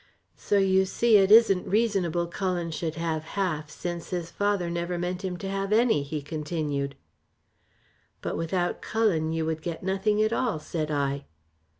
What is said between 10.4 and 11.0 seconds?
said